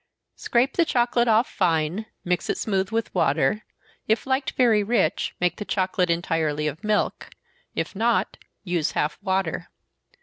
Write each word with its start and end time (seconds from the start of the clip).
_Scrape 0.39 0.77
the 0.77 0.83
chocolate 0.83 1.27
off 1.27 1.47
fine, 1.47 2.07
mix 2.25 2.49
it 2.49 2.57
smooth 2.57 2.89
with 2.89 3.13
water 3.13 3.63
if 4.07 4.25
liked 4.25 4.53
very 4.53 4.81
rich, 4.83 5.35
make 5.39 5.57
the 5.57 5.63
chocolate 5.63 6.09
entirely 6.09 6.65
of 6.65 6.83
milk 6.83 7.29
if 7.75 7.95
not, 7.95 8.35
use 8.63 8.93
half 8.93 9.19
water. 9.21 9.69